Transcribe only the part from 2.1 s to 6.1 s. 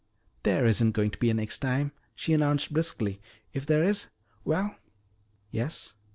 she announced briskly. "If there is well" "Yes?"